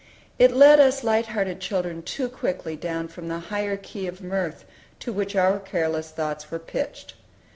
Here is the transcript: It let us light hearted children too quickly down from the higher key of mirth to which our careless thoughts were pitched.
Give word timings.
It 0.39 0.49
let 0.49 0.79
us 0.79 1.03
light 1.03 1.27
hearted 1.27 1.59
children 1.59 2.01
too 2.01 2.27
quickly 2.27 2.75
down 2.75 3.07
from 3.07 3.27
the 3.27 3.37
higher 3.37 3.77
key 3.77 4.07
of 4.07 4.19
mirth 4.23 4.65
to 4.99 5.13
which 5.13 5.35
our 5.35 5.59
careless 5.59 6.09
thoughts 6.09 6.49
were 6.49 6.57
pitched. 6.57 7.13